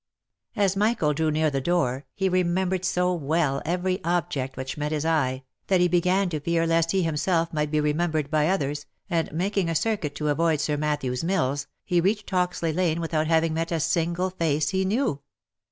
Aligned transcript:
As 0.55 0.75
Michael 0.75 1.13
drew 1.13 1.29
near 1.29 1.51
the 1.51 1.61
door, 1.61 2.07
he 2.15 2.27
remembered 2.27 2.83
so 2.85 3.13
well 3.13 3.61
every 3.65 4.03
object 4.03 4.57
which 4.57 4.75
met 4.75 4.91
his 4.91 5.05
eye, 5.05 5.43
that 5.67 5.79
he 5.79 5.87
began 5.87 6.27
to 6.29 6.39
fear 6.39 6.65
lest 6.65 6.89
he 6.89 7.03
himself 7.03 7.53
might 7.53 7.69
be 7.69 7.79
remembered 7.79 8.31
by 8.31 8.47
others, 8.47 8.87
and 9.11 9.31
making 9.31 9.69
a 9.69 9.75
circuit 9.75 10.15
to 10.15 10.29
avoid 10.29 10.59
Sir 10.59 10.75
Mat 10.75 11.01
thew's 11.01 11.23
mills, 11.23 11.67
he 11.85 12.01
reached 12.01 12.31
Hoxley 12.31 12.73
lane 12.73 12.99
without 12.99 13.27
having 13.27 13.53
met 13.53 13.71
a 13.71 13.79
single 13.79 14.31
face 14.31 14.69
he 14.69 14.85
knew. 14.85 15.21